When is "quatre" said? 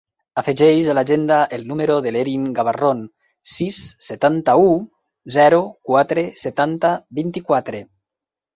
5.91-6.27